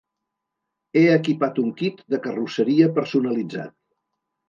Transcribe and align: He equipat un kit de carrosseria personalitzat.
He 1.01 1.03
equipat 1.17 1.63
un 1.65 1.69
kit 1.83 2.03
de 2.17 2.23
carrosseria 2.27 2.91
personalitzat. 3.01 3.79